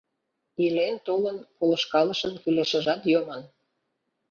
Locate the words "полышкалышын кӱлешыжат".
1.57-3.01